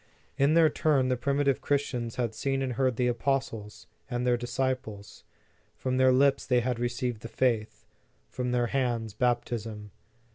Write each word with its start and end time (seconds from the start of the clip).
In 0.35 0.55
their 0.55 0.67
turn, 0.67 1.09
the 1.09 1.15
primitive 1.15 1.61
Christians 1.61 2.15
had 2.15 2.33
seen 2.33 2.63
and 2.63 2.73
heard 2.73 2.95
the 2.95 3.05
apostles, 3.05 3.85
and 4.09 4.25
their 4.25 4.35
disciples. 4.35 5.23
From 5.75 5.97
their 5.97 6.11
lips 6.11 6.43
they 6.43 6.61
had 6.61 6.79
received 6.79 7.21
the 7.21 7.27
faith, 7.27 7.85
from 8.27 8.49
their 8.51 8.65
hands, 8.65 9.13
baptism. 9.13 9.91